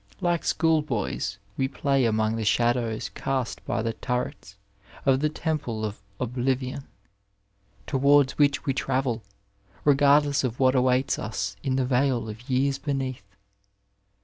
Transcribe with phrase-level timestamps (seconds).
[0.19, 4.55] Like schoolboys we play among the shadows cast by the turrets
[5.05, 6.87] of the temple of oblivion,
[7.85, 9.21] towards which we travel,
[9.85, 13.35] regardless of what awaits us in the vale of years beneath.